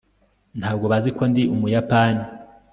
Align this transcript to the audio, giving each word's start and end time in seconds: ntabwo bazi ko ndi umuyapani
ntabwo 0.59 0.85
bazi 0.91 1.09
ko 1.17 1.23
ndi 1.31 1.43
umuyapani 1.55 2.23